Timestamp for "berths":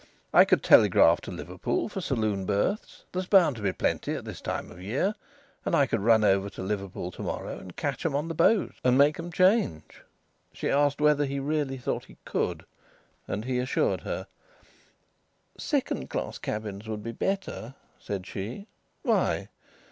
2.47-3.05, 16.79-16.89